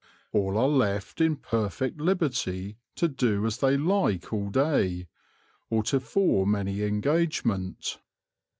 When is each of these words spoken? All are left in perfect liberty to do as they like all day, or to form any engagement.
All 0.31 0.57
are 0.57 0.67
left 0.67 1.21
in 1.21 1.35
perfect 1.35 2.01
liberty 2.01 2.79
to 2.95 3.07
do 3.07 3.45
as 3.45 3.59
they 3.59 3.77
like 3.77 4.33
all 4.33 4.49
day, 4.49 5.05
or 5.69 5.83
to 5.83 5.99
form 5.99 6.55
any 6.55 6.81
engagement. 6.81 7.99